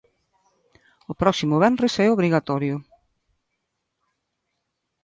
O 1.11 1.13
próximo 1.21 1.55
venres 1.63 1.93
é 2.05 2.07
obrigatorio. 2.09 2.75